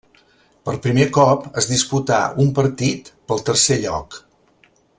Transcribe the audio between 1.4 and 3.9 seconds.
es disputà un partit pel tercer